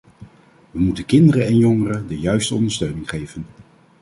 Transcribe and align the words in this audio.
We 0.71 0.79
moeten 0.79 1.05
kinderen 1.05 1.45
en 1.45 1.57
jongeren 1.57 2.07
de 2.07 2.19
juiste 2.19 2.55
ondersteuning 2.55 3.09
geven. 3.09 3.45